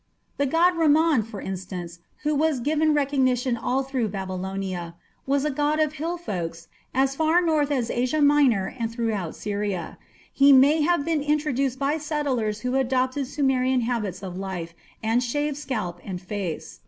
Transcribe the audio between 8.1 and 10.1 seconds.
Minor and throughout Syria.